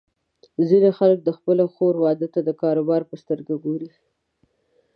ځینې 0.67 0.89
خلک 0.97 1.19
د 1.23 1.29
خپلې 1.37 1.65
خور 1.73 1.95
واده 2.03 2.27
ته 2.33 2.39
د 2.47 2.49
کاروبار 2.61 3.01
په 3.09 3.15
سترګه 3.21 3.53
ګوري. 3.65 3.89